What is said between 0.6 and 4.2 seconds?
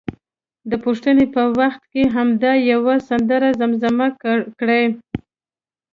د پوښتنې په وخت کې همدا یوه سندره زمزمه